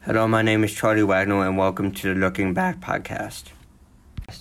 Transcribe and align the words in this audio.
Hello, 0.00 0.26
my 0.26 0.42
name 0.42 0.64
is 0.64 0.74
Charlie 0.74 1.04
Wagner, 1.04 1.46
and 1.46 1.56
welcome 1.56 1.92
to 1.92 2.12
the 2.12 2.18
Looking 2.18 2.52
Back 2.52 2.80
podcast. 2.80 3.52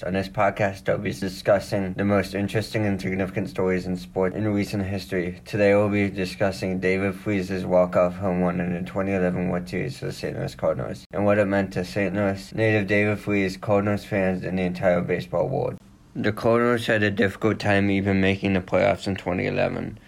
On 0.04 0.14
this 0.14 0.28
podcast, 0.28 0.90
I'll 0.90 0.98
be 0.98 1.14
discussing 1.14 1.94
the 1.94 2.04
most 2.04 2.34
interesting 2.34 2.88
and 2.88 3.00
significant 3.00 3.48
stories 3.50 3.86
in 3.86 3.96
sport 3.96 4.34
in 4.34 4.48
recent 4.48 4.84
history. 4.86 5.40
Today, 5.46 5.76
we'll 5.76 5.90
be 5.90 6.10
discussing 6.10 6.80
David 6.80 7.14
Freese's 7.14 7.64
walk-off 7.64 8.16
home 8.16 8.42
run 8.42 8.60
in 8.60 8.74
the 8.74 8.80
2011 8.80 9.50
World 9.50 9.70
Series 9.70 10.00
for 10.00 10.08
the 10.08 10.14
St. 10.14 10.36
Louis 10.36 10.56
Cardinals 10.56 11.06
and 11.12 11.26
what 11.26 11.38
it 11.38 11.46
meant 11.46 11.74
to 11.74 11.86
St. 11.86 12.16
Louis 12.16 12.56
native 12.56 12.88
David 12.88 13.20
Freese, 13.20 13.56
Cardinals 13.56 14.04
fans, 14.04 14.44
and 14.44 14.58
the 14.58 14.64
entire 14.64 15.02
baseball 15.02 15.48
world. 15.48 15.78
The 16.16 16.32
Cardinals 16.32 16.88
had 16.88 17.04
a 17.04 17.12
difficult 17.12 17.60
time 17.60 17.92
even 17.92 18.20
making 18.20 18.54
the 18.54 18.62
playoffs 18.62 19.06
in 19.06 19.16
2011. 19.16 20.00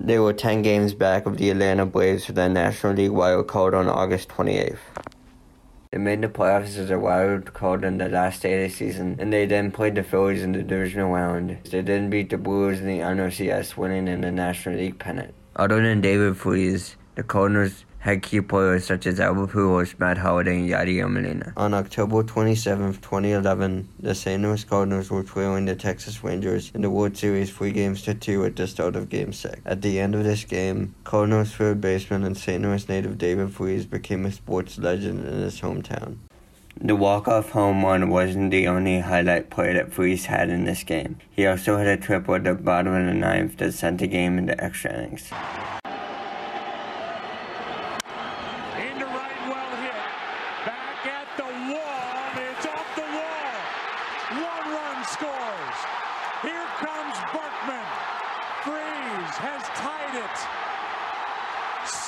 They 0.00 0.18
were 0.18 0.32
10 0.32 0.62
games 0.62 0.94
back 0.94 1.26
of 1.26 1.36
the 1.36 1.50
Atlanta 1.50 1.86
Braves 1.86 2.24
for 2.24 2.32
the 2.32 2.48
National 2.48 2.94
League 2.94 3.10
wild 3.10 3.48
card 3.48 3.74
on 3.74 3.88
August 3.88 4.28
28th. 4.30 4.78
They 5.92 5.98
made 5.98 6.22
the 6.22 6.28
playoffs 6.28 6.78
as 6.78 6.90
a 6.90 6.98
wild 6.98 7.52
card 7.52 7.82
in 7.82 7.98
the 7.98 8.08
last 8.08 8.42
day 8.42 8.64
of 8.64 8.70
the 8.70 8.76
season, 8.76 9.16
and 9.18 9.32
they 9.32 9.44
then 9.44 9.72
played 9.72 9.96
the 9.96 10.04
Phillies 10.04 10.42
in 10.42 10.52
the 10.52 10.62
divisional 10.62 11.12
round. 11.12 11.58
They 11.64 11.80
then 11.80 12.10
beat 12.10 12.30
the 12.30 12.38
Brewers 12.38 12.80
in 12.80 12.86
the 12.86 13.00
NLCS, 13.00 13.76
winning 13.76 14.06
in 14.06 14.20
the 14.20 14.30
National 14.30 14.76
League 14.76 14.98
pennant. 15.00 15.34
Other 15.56 15.82
than 15.82 16.00
David 16.00 16.36
Freese, 16.36 16.96
the 17.16 17.24
Cardinals 17.24 17.84
had 18.00 18.22
key 18.22 18.40
players 18.40 18.86
such 18.86 19.06
as 19.06 19.20
Albert 19.20 19.50
Pujols, 19.50 19.98
Matt 19.98 20.18
Holliday, 20.18 20.58
and 20.58 20.68
Yadier 20.68 21.10
Molina. 21.10 21.52
On 21.56 21.74
October 21.74 22.22
27, 22.22 22.94
2011, 22.94 23.88
the 24.00 24.14
St. 24.14 24.42
Louis 24.42 24.64
Cardinals 24.64 25.10
were 25.10 25.22
trailing 25.22 25.66
the 25.66 25.76
Texas 25.76 26.24
Rangers 26.24 26.72
in 26.74 26.80
the 26.80 26.90
World 26.90 27.16
Series 27.16 27.50
three 27.50 27.72
games 27.72 28.02
to 28.02 28.14
two 28.14 28.44
at 28.44 28.56
the 28.56 28.66
start 28.66 28.96
of 28.96 29.10
Game 29.10 29.32
6. 29.32 29.60
At 29.66 29.82
the 29.82 30.00
end 30.00 30.14
of 30.14 30.24
this 30.24 30.44
game, 30.44 30.94
Cardinals 31.04 31.52
third 31.52 31.80
baseman 31.80 32.24
and 32.24 32.36
St. 32.36 32.62
Louis 32.62 32.88
native 32.88 33.18
David 33.18 33.52
Freese 33.52 33.84
became 33.84 34.24
a 34.24 34.32
sports 34.32 34.78
legend 34.78 35.26
in 35.26 35.34
his 35.34 35.60
hometown. 35.60 36.16
The 36.82 36.96
walk-off 36.96 37.50
home 37.50 37.84
run 37.84 38.08
wasn't 38.08 38.50
the 38.50 38.66
only 38.66 39.00
highlight 39.00 39.50
play 39.50 39.74
that 39.74 39.92
Freese 39.92 40.24
had 40.24 40.48
in 40.48 40.64
this 40.64 40.82
game. 40.84 41.18
He 41.30 41.46
also 41.46 41.76
had 41.76 41.86
a 41.86 41.98
triple 41.98 42.36
at 42.36 42.44
the 42.44 42.54
bottom 42.54 42.94
of 42.94 43.04
the 43.04 43.12
ninth 43.12 43.58
that 43.58 43.72
sent 43.72 43.98
the 43.98 44.06
game 44.06 44.38
into 44.38 44.58
extra 44.64 44.94
innings. 44.94 45.30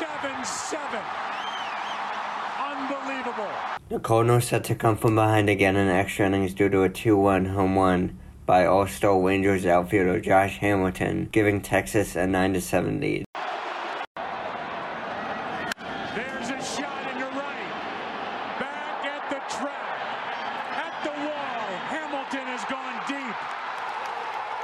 7 0.03 0.45
7. 0.45 1.01
Unbelievable. 2.59 3.49
The 3.89 4.01
Cardinals 4.01 4.47
set 4.47 4.65
to 4.65 4.75
come 4.75 4.97
from 4.97 5.15
behind 5.15 5.49
again 5.49 5.77
in 5.77 5.87
extra 5.87 6.27
innings 6.27 6.55
due 6.55 6.69
to 6.71 6.83
a 6.83 6.89
2 6.89 7.17
1 7.17 7.45
home 7.45 7.79
run 7.79 8.19
by 8.45 8.67
All 8.67 8.89
Star 8.89 9.17
Rangers 9.21 9.65
outfielder 9.65 10.19
Josh 10.19 10.59
Hamilton, 10.59 11.29
giving 11.31 11.61
Texas 11.61 12.17
a 12.17 12.27
9 12.27 12.61
7 12.61 13.01
lead. 13.01 13.25
There's 16.17 16.51
a 16.51 16.61
shot 16.61 17.13
into 17.13 17.27
right. 17.39 17.71
Back 18.59 19.05
at 19.07 19.31
the 19.31 19.39
track. 19.55 19.87
At 20.83 20.95
the 21.05 21.11
wall. 21.11 21.79
Hamilton 21.95 22.47
has 22.51 22.65
gone 22.65 22.99
deep. 23.07 23.37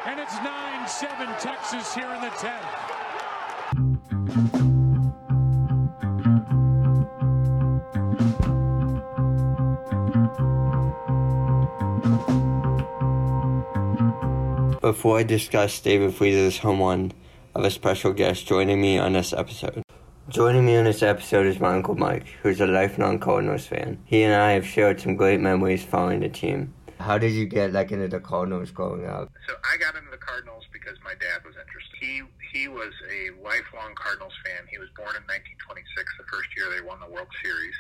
And 0.05 0.19
it's 0.19 0.35
9 0.43 0.89
7 0.89 1.29
Texas 1.39 1.95
here 1.95 2.13
in 2.13 2.23
the 2.23 2.31
10th. 4.35 4.78
Before 14.81 15.19
I 15.19 15.23
discuss 15.23 15.81
David 15.81 16.15
Freese's 16.15 16.59
home 16.59 16.81
run, 16.81 17.13
I 17.55 17.59
have 17.59 17.67
a 17.67 17.71
special 17.71 18.13
guest 18.13 18.47
joining 18.47 18.81
me 18.81 18.97
on 18.97 19.13
this 19.13 19.33
episode. 19.33 19.83
Joining 20.29 20.65
me 20.65 20.77
on 20.77 20.85
this 20.85 21.03
episode 21.03 21.47
is 21.47 21.59
my 21.59 21.75
Uncle 21.75 21.95
Mike, 21.95 22.27
who's 22.43 22.61
a 22.61 22.67
lifelong 22.67 23.19
Cardinals 23.19 23.67
fan. 23.67 23.99
He 24.05 24.23
and 24.23 24.35
I 24.35 24.53
have 24.53 24.65
shared 24.65 25.01
some 25.01 25.17
great 25.17 25.41
memories 25.41 25.85
following 25.85 26.21
the 26.21 26.29
team. 26.29 26.73
How 27.01 27.19
did 27.19 27.33
you 27.33 27.47
get 27.47 27.73
like 27.73 27.93
into 27.93 28.09
the 28.09 28.21
Cardinals 28.21 28.71
growing 28.71 29.05
up? 29.05 29.33
So 29.47 29.55
I 29.65 29.77
got 29.79 29.95
into 29.95 30.11
the 30.11 30.17
Cardinals 30.17 30.65
because 30.73 30.97
my 31.05 31.15
dad 31.15 31.45
was 31.45 31.55
interested. 31.57 31.97
He 32.01 32.23
he 32.53 32.69
was 32.69 32.93
a 33.11 33.31
lifelong 33.43 33.95
Cardinals 33.95 34.35
fan. 34.45 34.67
He 34.71 34.79
was 34.79 34.89
born 34.97 35.17
in 35.17 35.25
1926, 35.29 36.17
the 36.19 36.25
first 36.33 36.49
year 36.57 36.71
they 36.71 36.87
won 36.87 37.01
the 37.01 37.13
World 37.13 37.29
Series, 37.43 37.75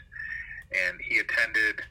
and 0.72 1.00
he 1.00 1.18
attended 1.18 1.82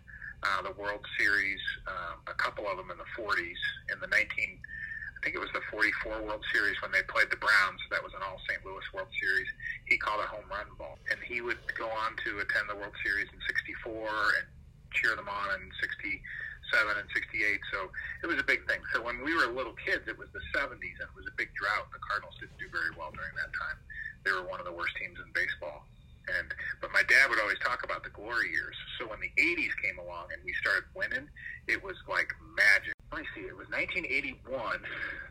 uh, 0.43 0.61
the 0.61 0.73
World 0.77 1.01
Series, 1.17 1.59
um, 1.87 2.21
a 2.27 2.35
couple 2.37 2.67
of 2.67 2.77
them 2.77 2.91
in 2.91 2.97
the 2.97 3.09
40s. 3.17 3.61
In 3.93 3.97
the 3.99 4.07
19, 4.07 4.21
I 4.21 5.19
think 5.25 5.33
it 5.33 5.41
was 5.41 5.49
the 5.53 5.65
44 5.73 6.21
World 6.21 6.45
Series 6.53 6.77
when 6.85 6.93
they 6.93 7.01
played 7.09 7.33
the 7.33 7.41
Browns. 7.41 7.81
That 7.89 8.05
was 8.05 8.13
an 8.13 8.21
all 8.21 8.37
St. 8.45 8.61
Louis 8.61 8.85
World 8.93 9.09
Series. 9.17 9.49
He 9.89 9.97
called 9.97 10.21
a 10.21 10.29
home 10.29 10.45
run 10.45 10.69
ball, 10.77 11.01
and 11.09 11.17
he 11.25 11.41
would 11.41 11.57
go 11.73 11.89
on 11.89 12.13
to 12.25 12.37
attend 12.45 12.69
the 12.69 12.77
World 12.77 12.93
Series 13.01 13.25
in 13.33 13.39
'64 13.49 13.89
and 14.37 14.45
cheer 14.93 15.17
them 15.17 15.27
on 15.27 15.57
in 15.57 15.65
67 15.81 16.21
and 16.69 17.09
68. 17.11 17.59
So 17.73 17.89
it 18.21 18.27
was 18.29 18.37
a 18.37 18.45
big 18.45 18.61
thing. 18.69 18.79
So 18.93 19.01
when 19.01 19.25
we 19.25 19.33
were 19.33 19.49
little 19.49 19.75
kids, 19.81 20.05
it 20.05 20.17
was 20.17 20.29
the 20.37 20.43
70s 20.53 21.01
and 21.01 21.09
it 21.09 21.17
was 21.17 21.25
a 21.25 21.35
big 21.35 21.49
drought. 21.57 21.89
The 21.89 22.01
Cardinals 22.05 22.37
didn't 22.39 22.61
do 22.61 22.69
very 22.69 22.93
well 22.93 23.09
during 23.11 23.33
that 23.41 23.51
time. 23.57 23.77
They 24.21 24.31
were 24.31 24.45
one 24.45 24.61
of 24.61 24.69
the 24.69 24.75
worst 24.75 24.93
teams 25.01 25.17
in 25.17 25.27
baseball. 25.33 25.86
And 26.27 26.51
but 26.81 26.91
my 26.91 27.03
dad 27.07 27.29
would 27.29 27.39
always 27.39 27.59
talk 27.59 27.83
about 27.83 28.03
the 28.03 28.11
glory 28.11 28.51
years. 28.51 28.75
So 28.99 29.07
when 29.07 29.19
the 29.19 29.31
80s 29.39 29.71
came 29.79 29.97
along 29.97 30.27
and 30.35 30.43
we 30.43 30.53
started 30.59 30.83
winning, 30.95 31.27
it 31.67 31.81
was 31.81 31.95
like 32.07 32.27
magic. 32.55 32.93
Let 33.11 33.23
me 33.23 33.27
see. 33.35 33.47
It 33.47 33.55
was 33.55 33.71
1981. 33.71 34.43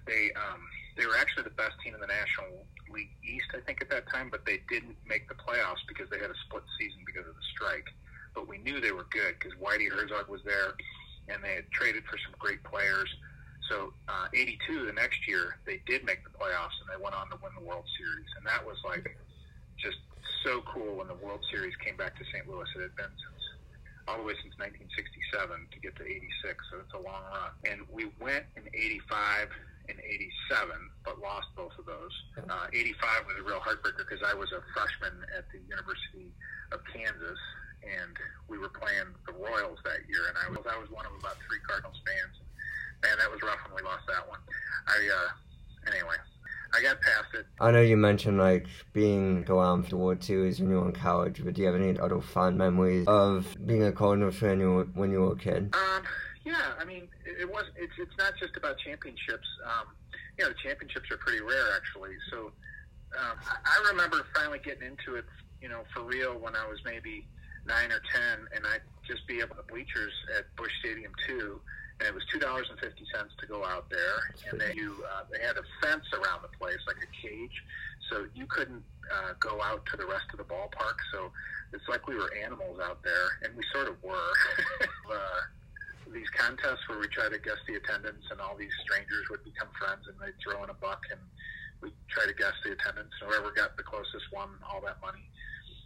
They 0.08 0.32
um, 0.32 0.64
they 0.96 1.04
were 1.04 1.16
actually 1.20 1.44
the 1.44 1.56
best 1.60 1.76
team 1.84 1.92
in 1.92 2.00
the 2.00 2.08
National 2.08 2.64
League 2.88 3.12
East, 3.20 3.52
I 3.52 3.60
think, 3.60 3.84
at 3.84 3.90
that 3.92 4.08
time. 4.08 4.32
But 4.32 4.48
they 4.48 4.64
didn't 4.72 4.96
make 5.04 5.28
the 5.28 5.36
playoffs 5.36 5.84
because 5.84 6.08
they 6.08 6.18
had 6.18 6.32
a 6.32 6.38
split 6.48 6.64
season 6.80 7.04
because 7.04 7.28
of 7.28 7.36
the 7.36 7.46
strike. 7.52 7.86
But 8.32 8.48
we 8.48 8.58
knew 8.58 8.80
they 8.80 8.92
were 8.92 9.08
good 9.12 9.36
because 9.36 9.52
Whitey 9.60 9.92
Herzog 9.92 10.28
was 10.28 10.40
there 10.44 10.76
and 11.28 11.42
they 11.42 11.54
had 11.56 11.68
traded 11.72 12.04
for 12.04 12.16
some 12.24 12.34
great 12.38 12.62
players. 12.64 13.08
So, 13.68 13.92
uh, 14.06 14.28
82, 14.32 14.86
the 14.86 14.92
next 14.92 15.26
year, 15.26 15.58
they 15.66 15.82
did 15.86 16.04
make 16.04 16.22
the 16.22 16.30
playoffs 16.30 16.78
and 16.78 16.86
they 16.86 17.02
went 17.02 17.16
on 17.16 17.28
to 17.30 17.36
win 17.42 17.50
the 17.58 17.64
World 17.66 17.84
Series. 17.98 18.28
And 18.38 18.46
that 18.46 18.64
was 18.64 18.76
like 18.86 19.16
just 19.86 20.02
so 20.42 20.62
cool 20.66 20.98
when 20.98 21.06
the 21.06 21.18
World 21.22 21.38
Series 21.54 21.74
came 21.78 21.94
back 21.94 22.18
to 22.18 22.24
St. 22.34 22.42
Louis. 22.50 22.66
It 22.74 22.82
had 22.82 22.96
been 22.98 23.14
since 23.14 23.42
all 24.06 24.18
the 24.18 24.26
way 24.26 24.34
since 24.42 24.54
1967 24.58 24.86
to 24.94 25.78
get 25.82 25.94
to 25.98 26.06
86, 26.06 26.22
so 26.70 26.78
it's 26.78 26.94
a 26.94 27.02
long 27.02 27.22
run. 27.26 27.50
And 27.66 27.82
we 27.90 28.06
went 28.22 28.46
in 28.54 28.62
85 28.70 29.50
and 29.90 29.98
87, 29.98 30.70
but 31.02 31.18
lost 31.18 31.50
both 31.58 31.74
of 31.78 31.86
those. 31.86 32.14
Uh, 32.38 32.70
85 32.70 33.26
was 33.26 33.36
a 33.38 33.44
real 33.46 33.62
heartbreaker 33.62 34.06
because 34.06 34.22
I 34.22 34.34
was 34.34 34.50
a 34.54 34.62
freshman 34.74 35.26
at 35.34 35.46
the 35.50 35.58
University 35.66 36.30
of 36.70 36.82
Kansas, 36.90 37.42
and 37.82 38.14
we 38.46 38.58
were 38.58 38.70
playing 38.70 39.10
the 39.26 39.34
Royals 39.34 39.78
that 39.82 40.06
year, 40.06 40.30
and 40.30 40.38
I 40.38 40.46
was 40.54 40.62
I 40.66 40.78
was 40.78 40.90
one 40.90 41.06
of 41.06 41.14
about 41.18 41.38
three 41.46 41.62
Cardinals 41.66 41.98
fans. 42.06 42.34
Man, 43.02 43.18
that 43.18 43.30
was 43.30 43.42
rough 43.42 43.62
when 43.66 43.78
we 43.78 43.82
lost 43.82 44.06
that 44.06 44.26
one. 44.26 44.42
I 44.86 44.98
uh, 45.02 45.30
anyway. 45.90 46.18
I 46.74 46.82
got 46.82 47.00
past 47.00 47.34
it. 47.34 47.46
I 47.60 47.70
know 47.70 47.80
you 47.80 47.96
mentioned 47.96 48.38
like 48.38 48.66
being 48.92 49.44
around 49.48 49.84
for 49.84 49.90
the 49.90 49.96
World 49.96 50.22
Series 50.22 50.60
when 50.60 50.70
you 50.70 50.76
were 50.76 50.86
in 50.86 50.92
college, 50.92 51.42
but 51.44 51.54
do 51.54 51.62
you 51.62 51.66
have 51.66 51.76
any 51.76 51.98
other 51.98 52.20
fond 52.20 52.58
memories 52.58 53.06
of 53.06 53.46
being 53.66 53.84
a 53.84 53.92
Cardinals 53.92 54.36
fan 54.36 54.60
when 54.94 55.10
you 55.10 55.20
were 55.20 55.32
a 55.32 55.36
kid? 55.36 55.74
Um, 55.74 56.02
yeah, 56.44 56.72
I 56.78 56.84
mean, 56.84 57.08
it, 57.24 57.50
was. 57.50 57.64
It's 57.76 57.92
it's 57.98 58.16
not 58.18 58.34
just 58.38 58.56
about 58.56 58.78
championships. 58.78 59.48
Um, 59.64 59.88
you 60.38 60.44
know, 60.44 60.50
the 60.50 60.56
championships 60.62 61.10
are 61.10 61.16
pretty 61.16 61.40
rare 61.40 61.74
actually. 61.76 62.14
So 62.30 62.52
um, 63.18 63.38
I 63.42 63.90
remember 63.90 64.24
finally 64.34 64.60
getting 64.62 64.86
into 64.86 65.16
it, 65.16 65.24
you 65.60 65.68
know, 65.68 65.82
for 65.92 66.02
real 66.02 66.38
when 66.38 66.54
I 66.54 66.66
was 66.68 66.78
maybe 66.84 67.26
nine 67.66 67.90
or 67.90 68.00
ten, 68.14 68.46
and 68.54 68.66
I'd 68.66 68.82
just 69.06 69.26
be 69.26 69.42
up 69.42 69.50
in 69.50 69.56
the 69.56 69.62
bleachers 69.64 70.12
at 70.38 70.54
Busch 70.56 70.70
Stadium 70.80 71.12
two, 71.26 71.60
and 72.00 72.08
it 72.08 72.14
was 72.14 72.24
two 72.32 72.38
dollars 72.38 72.66
and 72.70 72.78
fifty 72.78 73.04
cents 73.14 73.32
to 73.40 73.46
go 73.46 73.64
out 73.64 73.88
there, 73.90 74.50
and 74.50 74.60
then 74.60 74.76
you 74.76 75.04
uh, 75.14 75.24
they 75.32 75.40
had 75.40 75.56
a 75.56 75.64
fence 75.82 76.04
around 76.12 76.42
the 76.42 76.52
place 76.58 76.78
like 76.86 76.96
a 77.00 77.10
cage, 77.26 77.62
so 78.10 78.26
you 78.34 78.46
couldn't 78.46 78.84
uh, 79.12 79.32
go 79.40 79.60
out 79.62 79.84
to 79.86 79.96
the 79.96 80.06
rest 80.06 80.26
of 80.32 80.38
the 80.38 80.44
ballpark. 80.44 80.98
So 81.12 81.32
it's 81.72 81.88
like 81.88 82.06
we 82.06 82.16
were 82.16 82.32
animals 82.34 82.78
out 82.82 83.02
there, 83.02 83.28
and 83.42 83.56
we 83.56 83.64
sort 83.72 83.88
of 83.88 84.02
were. 84.02 84.32
uh, 85.12 85.40
these 86.12 86.30
contests 86.30 86.88
where 86.88 86.98
we 87.00 87.08
try 87.08 87.28
to 87.28 87.38
guess 87.38 87.58
the 87.66 87.74
attendance, 87.74 88.24
and 88.30 88.40
all 88.40 88.56
these 88.56 88.72
strangers 88.84 89.28
would 89.28 89.42
become 89.44 89.68
friends, 89.78 90.06
and 90.06 90.16
they'd 90.20 90.38
throw 90.42 90.62
in 90.62 90.70
a 90.70 90.74
buck, 90.74 91.02
and 91.10 91.20
we 91.82 91.90
try 92.08 92.24
to 92.26 92.32
guess 92.32 92.54
the 92.64 92.72
attendance, 92.72 93.10
and 93.20 93.30
whoever 93.30 93.50
got 93.52 93.76
the 93.76 93.82
closest 93.82 94.24
won 94.32 94.48
all 94.70 94.80
that 94.80 95.00
money. 95.00 95.28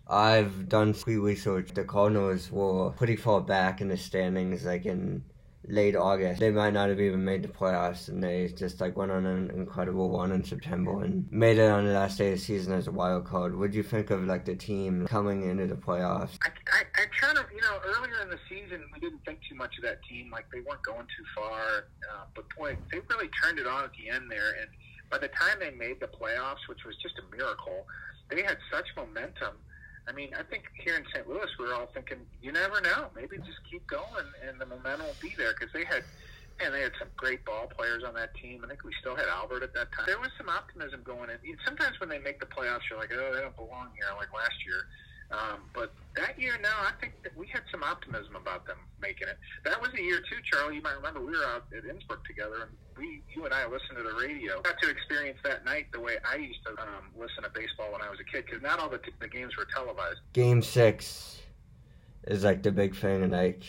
I've 0.06 0.68
done 0.68 0.94
pre 0.94 1.16
research. 1.16 1.72
The 1.72 1.84
Cardinals 1.84 2.50
were 2.50 2.90
pretty 2.90 3.16
far 3.16 3.40
back 3.40 3.80
in 3.80 3.88
the 3.88 3.96
standings, 3.96 4.64
like 4.64 4.84
in 4.84 5.24
late 5.70 5.96
August. 5.96 6.40
They 6.40 6.50
might 6.50 6.72
not 6.72 6.88
have 6.88 7.00
even 7.00 7.24
made 7.24 7.42
the 7.42 7.48
playoffs, 7.48 8.08
and 8.08 8.22
they 8.22 8.48
just 8.48 8.80
like 8.80 8.96
went 8.96 9.12
on 9.12 9.26
an 9.26 9.50
incredible 9.50 10.10
run 10.16 10.32
in 10.32 10.44
September 10.44 11.02
and 11.02 11.30
made 11.30 11.58
it 11.58 11.70
on 11.70 11.84
the 11.84 11.92
last 11.92 12.18
day 12.18 12.32
of 12.32 12.38
the 12.38 12.44
season 12.44 12.72
as 12.72 12.86
a 12.86 12.90
wild 12.90 13.24
card. 13.24 13.58
What 13.58 13.70
do 13.70 13.76
you 13.76 13.82
think 13.82 14.10
of 14.10 14.24
like 14.24 14.44
the 14.44 14.56
team 14.56 15.06
coming 15.06 15.48
into 15.48 15.66
the 15.66 15.74
playoffs? 15.74 16.38
I, 16.42 16.50
I, 16.72 17.02
I 17.02 17.06
kind 17.20 17.38
of, 17.38 17.44
you 17.54 17.60
know, 17.60 17.78
earlier 17.84 18.22
in 18.22 18.30
the 18.30 18.38
season, 18.48 18.84
we 18.92 19.00
didn't 19.00 19.24
think 19.24 19.40
too 19.48 19.54
much 19.54 19.76
of 19.78 19.84
that 19.84 20.02
team. 20.04 20.30
Like 20.30 20.46
they 20.52 20.60
weren't 20.60 20.82
going 20.82 21.06
too 21.16 21.24
far, 21.34 21.60
uh, 22.12 22.24
but 22.34 22.44
boy, 22.56 22.76
they 22.92 23.00
really 23.08 23.30
turned 23.42 23.58
it 23.58 23.66
on 23.66 23.84
at 23.84 23.90
the 23.92 24.10
end 24.10 24.30
there. 24.30 24.50
And 24.60 24.68
by 25.10 25.18
the 25.18 25.28
time 25.28 25.58
they 25.60 25.70
made 25.70 26.00
the 26.00 26.08
playoffs, 26.08 26.68
which 26.68 26.84
was 26.84 26.96
just 27.02 27.14
a 27.18 27.36
miracle, 27.36 27.86
they 28.30 28.42
had 28.42 28.58
such 28.70 28.86
momentum 28.96 29.56
I 30.08 30.12
mean, 30.12 30.30
I 30.34 30.42
think 30.42 30.64
here 30.82 30.96
in 30.96 31.04
St. 31.14 31.28
Louis, 31.28 31.48
we 31.58 31.66
are 31.66 31.74
all 31.74 31.90
thinking, 31.92 32.18
you 32.40 32.52
never 32.52 32.80
know. 32.80 33.08
Maybe 33.14 33.36
just 33.38 33.60
keep 33.70 33.86
going, 33.86 34.26
and 34.46 34.60
the 34.60 34.66
momentum 34.66 35.06
will 35.06 35.20
be 35.20 35.34
there 35.36 35.52
because 35.52 35.72
they 35.72 35.84
had, 35.84 36.02
and 36.58 36.74
they 36.74 36.80
had 36.80 36.92
some 36.98 37.08
great 37.16 37.44
ball 37.44 37.68
players 37.68 38.02
on 38.02 38.14
that 38.14 38.34
team. 38.40 38.62
I 38.64 38.68
think 38.68 38.82
we 38.84 38.92
still 39.00 39.14
had 39.14 39.28
Albert 39.28 39.62
at 39.62 39.74
that 39.74 39.92
time. 39.92 40.06
There 40.06 40.18
was 40.18 40.32
some 40.36 40.48
optimism 40.48 41.02
going 41.04 41.30
in. 41.30 41.38
Sometimes 41.64 42.00
when 42.00 42.08
they 42.08 42.18
make 42.18 42.40
the 42.40 42.50
playoffs, 42.50 42.88
you're 42.90 42.98
like, 42.98 43.12
oh, 43.12 43.30
they 43.34 43.40
don't 43.40 43.56
belong 43.56 43.92
here, 43.94 44.08
like 44.16 44.32
last 44.32 44.56
year. 44.66 44.82
Um, 45.30 45.60
but 45.72 45.92
that 46.16 46.38
year, 46.40 46.58
no, 46.60 46.68
I 46.68 46.90
think 47.00 47.14
that 47.22 47.36
we 47.36 47.46
had 47.46 47.62
some 47.70 47.84
optimism 47.84 48.34
about 48.34 48.66
them 48.66 48.78
making 49.00 49.28
it. 49.28 49.38
That 49.64 49.80
was 49.80 49.90
a 49.96 50.02
year 50.02 50.18
too, 50.18 50.38
Charlie. 50.50 50.76
You 50.76 50.82
might 50.82 50.96
remember 50.96 51.20
we 51.20 51.32
were 51.32 51.44
out 51.44 51.66
at 51.76 51.84
Innsbruck 51.84 52.24
together, 52.26 52.66
and 52.66 52.70
we, 52.96 53.22
you 53.34 53.44
and 53.44 53.54
I, 53.54 53.64
listened 53.66 53.96
to 53.96 54.02
the 54.02 54.14
radio. 54.14 54.60
Got 54.62 54.80
to 54.82 54.90
experience 54.90 55.38
that 55.44 55.64
night 55.64 55.86
the 55.92 56.00
way 56.00 56.16
I 56.28 56.36
used 56.36 56.58
to 56.66 56.72
um, 56.82 57.10
listen 57.16 57.44
to 57.44 57.50
baseball 57.50 57.92
when 57.92 58.02
I 58.02 58.10
was 58.10 58.18
a 58.18 58.24
kid, 58.24 58.44
because 58.46 58.60
not 58.60 58.80
all 58.80 58.88
the, 58.88 58.98
t- 58.98 59.12
the 59.20 59.28
games 59.28 59.56
were 59.56 59.66
televised. 59.72 60.18
Game 60.32 60.62
six 60.62 61.40
is 62.26 62.42
like 62.42 62.62
the 62.62 62.72
big 62.72 62.96
thing, 62.96 63.22
and 63.22 63.32
like 63.32 63.64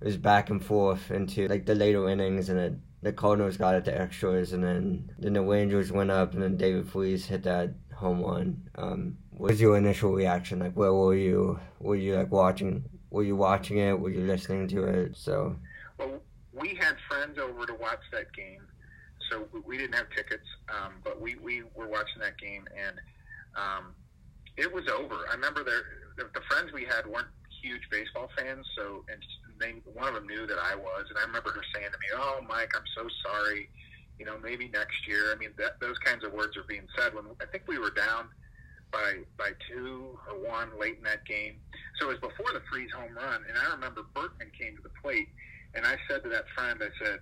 it 0.00 0.04
was 0.04 0.18
back 0.18 0.50
and 0.50 0.62
forth 0.62 1.10
into 1.10 1.48
like 1.48 1.64
the 1.64 1.74
later 1.74 2.06
innings, 2.10 2.50
and 2.50 2.58
then 2.58 2.82
the 3.02 3.12
Cardinals 3.12 3.56
got 3.56 3.74
it 3.74 3.84
to 3.86 4.00
extras, 4.00 4.52
and 4.52 4.62
then 4.62 5.10
then 5.18 5.32
the 5.32 5.42
Rangers 5.42 5.90
went 5.90 6.10
up, 6.10 6.34
and 6.34 6.42
then 6.42 6.56
David 6.56 6.88
Freese 6.88 7.26
hit 7.26 7.42
that 7.42 7.74
home 7.94 8.22
run. 8.22 8.68
Um, 8.76 9.18
what 9.30 9.50
was 9.50 9.60
your 9.60 9.76
initial 9.76 10.12
reaction? 10.12 10.60
Like, 10.60 10.74
where 10.74 10.92
were 10.92 11.14
you? 11.14 11.58
Were 11.80 11.96
you 11.96 12.16
like 12.16 12.30
watching? 12.30 12.84
Were 13.10 13.24
you 13.24 13.36
watching 13.36 13.78
it? 13.78 13.98
Were 13.98 14.10
you 14.10 14.20
listening 14.20 14.68
to 14.68 14.84
it? 14.84 15.16
So. 15.16 15.56
Well, 15.98 16.22
we 16.52 16.74
had 16.80 16.96
friends 17.08 17.38
over 17.38 17.66
to 17.66 17.74
watch 17.74 18.00
that 18.12 18.32
game, 18.32 18.62
so 19.30 19.48
we 19.66 19.76
didn't 19.76 19.94
have 19.94 20.08
tickets, 20.16 20.46
um, 20.68 20.94
but 21.02 21.20
we 21.20 21.34
we 21.36 21.62
were 21.74 21.88
watching 21.88 22.20
that 22.20 22.38
game, 22.38 22.64
and 22.76 22.96
um, 23.56 23.94
it 24.56 24.72
was 24.72 24.84
over. 24.88 25.26
I 25.28 25.34
remember 25.34 25.64
there 25.64 25.82
the, 26.16 26.24
the 26.34 26.44
friends 26.48 26.72
we 26.72 26.84
had 26.84 27.06
weren't 27.06 27.28
huge 27.62 27.82
baseball 27.90 28.28
fans, 28.36 28.66
so 28.76 29.04
and 29.08 29.22
they 29.60 29.80
one 29.94 30.08
of 30.08 30.14
them 30.14 30.26
knew 30.26 30.46
that 30.46 30.58
I 30.58 30.74
was, 30.74 31.06
and 31.08 31.18
I 31.18 31.22
remember 31.22 31.50
her 31.50 31.62
saying 31.74 31.90
to 31.90 31.98
me, 31.98 32.08
"Oh, 32.14 32.40
Mike, 32.48 32.72
I'm 32.74 32.86
so 32.96 33.08
sorry." 33.24 33.70
You 34.18 34.26
know, 34.26 34.38
maybe 34.38 34.68
next 34.68 35.08
year. 35.08 35.32
I 35.32 35.38
mean, 35.38 35.50
that, 35.58 35.80
those 35.80 35.98
kinds 35.98 36.22
of 36.24 36.32
words 36.32 36.56
are 36.56 36.66
being 36.68 36.86
said 36.98 37.14
when 37.14 37.24
I 37.40 37.46
think 37.46 37.64
we 37.66 37.78
were 37.78 37.90
down 37.90 38.28
by 38.92 39.24
by 39.38 39.52
two 39.70 40.18
or 40.30 40.48
one 40.48 40.78
late 40.78 40.98
in 40.98 41.04
that 41.04 41.24
game. 41.24 41.56
So 41.98 42.10
it 42.10 42.20
was 42.20 42.30
before 42.30 42.52
the 42.52 42.62
Freese 42.70 42.92
home 42.92 43.16
run, 43.16 43.42
and 43.48 43.56
I 43.56 43.72
remember 43.72 44.02
Berkman 44.14 44.50
came 44.58 44.76
to 44.76 44.82
the 44.82 44.94
plate, 45.02 45.28
and 45.74 45.86
I 45.86 45.96
said 46.08 46.22
to 46.24 46.28
that 46.30 46.44
friend, 46.54 46.80
I 46.82 46.90
said, 47.04 47.20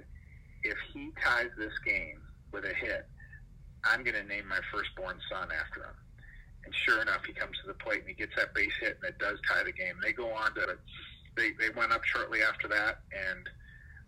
if 0.62 0.76
he 0.92 1.10
ties 1.22 1.50
this 1.56 1.72
game 1.86 2.20
with 2.52 2.64
a 2.64 2.74
hit, 2.74 3.06
I'm 3.84 4.02
going 4.04 4.16
to 4.16 4.24
name 4.24 4.46
my 4.48 4.60
firstborn 4.72 5.16
son 5.30 5.48
after 5.52 5.84
him. 5.84 5.96
And 6.64 6.74
sure 6.74 7.00
enough, 7.02 7.24
he 7.26 7.32
comes 7.32 7.56
to 7.62 7.66
the 7.66 7.74
plate 7.74 8.00
and 8.00 8.08
he 8.08 8.14
gets 8.14 8.36
that 8.36 8.54
base 8.54 8.72
hit, 8.80 8.98
and 9.02 9.08
it 9.08 9.18
does 9.18 9.38
tie 9.48 9.64
the 9.64 9.72
game. 9.72 9.94
They 10.02 10.12
go 10.12 10.30
on 10.32 10.54
to 10.54 10.76
they 11.36 11.52
they 11.58 11.70
went 11.70 11.92
up 11.92 12.04
shortly 12.04 12.42
after 12.42 12.68
that, 12.68 13.00
and 13.12 13.48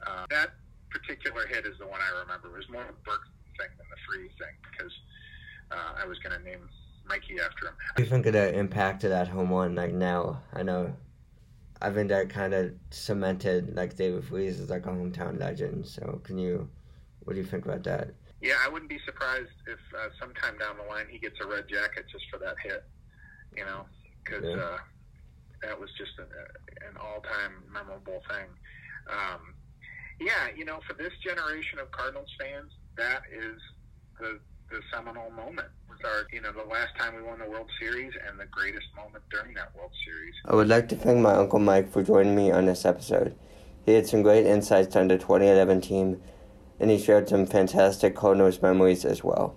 uh, 0.07 0.27
that 0.31 0.51
particular 0.91 1.47
hit 1.47 1.67
is 1.67 1.79
the 1.79 1.87
one 1.87 2.01
I 2.01 2.21
remember. 2.21 2.49
It 2.49 2.59
was 2.59 2.69
more 2.69 2.83
of 2.83 2.91
a 2.91 2.93
Burke 3.05 3.27
thing 3.59 3.69
than 3.79 3.87
the 3.91 3.97
Freese 4.07 4.33
thing 4.39 4.55
because 4.71 4.93
uh, 5.71 6.03
I 6.03 6.07
was 6.07 6.19
going 6.19 6.39
to 6.39 6.45
name 6.45 6.69
Mikey 7.07 7.41
after 7.41 7.69
him. 7.69 7.75
Do 7.97 8.03
you 8.03 8.09
think 8.09 8.27
of 8.27 8.35
the 8.35 8.55
impact 8.57 9.05
of 9.05 9.11
that 9.11 9.29
home 9.29 9.51
run? 9.51 9.75
Like 9.75 9.93
now, 9.93 10.41
I 10.53 10.63
know, 10.63 10.95
I 11.81 11.91
think 11.91 12.09
that 12.09 12.29
kind 12.29 12.55
of 12.55 12.73
cemented 12.91 13.75
like 13.75 13.97
David 13.97 14.25
Freese 14.25 14.61
as 14.61 14.71
like 14.71 14.87
a 14.87 14.91
hometown 14.91 15.41
legend. 15.41 15.87
So 15.87 16.21
can 16.25 16.39
you, 16.39 16.69
what 17.25 17.35
do 17.35 17.41
you 17.41 17.47
think 17.47 17.65
about 17.65 17.85
that? 17.85 18.11
Yeah, 18.43 18.59
I 18.65 18.69
wouldn't 18.69 18.91
be 18.91 18.99
surprised 19.07 19.55
if 19.67 19.79
uh, 19.95 20.11
sometime 20.19 20.59
down 20.59 20.77
the 20.77 20.89
line 20.91 21.07
he 21.09 21.19
gets 21.19 21.37
a 21.41 21.47
red 21.47 21.69
jacket 21.69 22.07
just 22.11 22.25
for 22.31 22.39
that 22.39 22.57
hit. 22.63 22.85
You 23.57 23.65
know, 23.65 23.87
because 24.25 24.45
yeah. 24.45 24.63
uh, 24.63 24.79
that 25.63 25.79
was 25.79 25.91
just 25.97 26.13
a, 26.19 26.27
an 26.89 26.97
all-time 26.99 27.63
memorable 27.71 28.23
thing. 28.29 28.49
Um, 29.07 29.55
yeah, 30.21 30.49
you 30.57 30.65
know, 30.65 30.81
for 30.87 30.95
this 30.95 31.13
generation 31.23 31.79
of 31.79 31.91
Cardinals 31.91 32.31
fans, 32.39 32.73
that 32.97 33.23
is 33.31 33.61
the 34.19 34.41
the 34.73 34.81
seminal 34.93 35.31
moment 35.31 35.69
with 35.89 36.03
our, 36.05 36.27
you 36.33 36.41
know, 36.41 36.51
the 36.51 36.65
last 36.65 36.97
time 36.99 37.15
we 37.15 37.23
won 37.23 37.39
the 37.39 37.49
World 37.49 37.69
Series 37.79 38.13
and 38.27 38.41
the 38.41 38.47
greatest 38.47 38.87
moment 38.97 39.23
during 39.31 39.53
that 39.55 39.75
World 39.77 39.91
Series. 40.05 40.35
I 40.47 40.55
would 40.55 40.69
like 40.69 40.89
to 40.89 40.97
thank 40.97 41.19
my 41.19 41.35
Uncle 41.35 41.59
Mike 41.59 41.93
for 41.93 42.03
joining 42.03 42.35
me 42.35 42.51
on 42.51 42.65
this 42.65 42.87
episode. 42.87 43.37
He 43.85 43.93
had 43.93 44.07
some 44.07 44.23
great 44.23 44.47
insights 44.47 44.97
on 44.97 45.09
the 45.09 45.19
2011 45.19 45.83
team, 45.83 46.23
and 46.83 46.91
he 46.91 46.99
shared 46.99 47.29
some 47.29 47.47
fantastic 47.47 48.17
Cardinals 48.17 48.61
memories 48.61 49.05
as 49.05 49.23
well. 49.23 49.55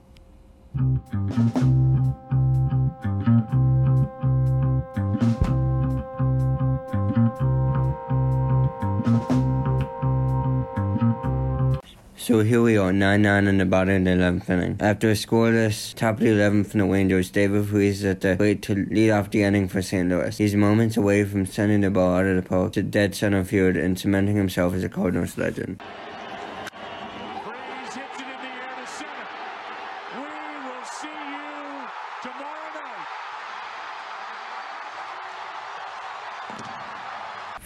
So 12.15 12.41
here 12.41 12.61
we 12.61 12.77
are, 12.77 12.91
9 12.91 13.21
9 13.21 13.47
in 13.47 13.57
the 13.57 13.65
bottom 13.65 13.95
of 13.97 14.03
the 14.03 14.11
11th 14.11 14.49
inning. 14.49 14.77
After 14.79 15.09
a 15.09 15.13
scoreless 15.13 15.93
top 15.93 16.15
of 16.15 16.19
the 16.21 16.27
11th 16.27 16.67
from 16.67 16.79
the 16.79 16.85
Rangers, 16.85 17.29
David 17.29 17.67
Freese 17.67 17.99
is 17.99 18.05
at 18.05 18.21
the 18.21 18.35
plate 18.35 18.61
to 18.63 18.73
lead 18.73 19.11
off 19.11 19.29
the 19.29 19.43
inning 19.43 19.67
for 19.67 19.81
St. 19.81 20.09
Louis. 20.09 20.35
He's 20.35 20.55
moments 20.55 20.97
away 20.97 21.23
from 21.23 21.45
sending 21.45 21.81
the 21.81 21.91
ball 21.91 22.15
out 22.15 22.25
of 22.25 22.35
the 22.35 22.47
park 22.47 22.73
to 22.73 22.83
dead 22.83 23.13
center 23.15 23.43
field 23.43 23.75
and 23.75 23.99
cementing 23.99 24.35
himself 24.35 24.73
as 24.73 24.83
a 24.83 24.89
Cardinals 24.89 25.37
legend. 25.37 25.81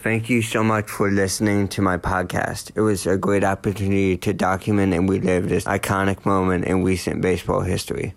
Thank 0.02 0.30
you 0.30 0.42
so 0.42 0.64
much 0.64 0.90
for 0.90 1.12
listening 1.12 1.68
to 1.70 1.82
my 1.82 1.98
podcast. 1.98 2.72
It 2.74 2.82
was 2.82 3.06
a 3.06 3.18
great 3.18 3.44
opportunity 3.44 4.16
to 4.18 4.34
document 4.34 4.94
and 4.94 5.10
relive 5.10 5.50
this 5.50 5.66
iconic 5.66 6.26
moment 6.26 6.64
in 6.66 6.86
recent 6.86 7.22
baseball 7.22 7.62
history. 7.62 8.14